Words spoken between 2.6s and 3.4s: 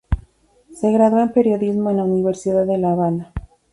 de La Habana.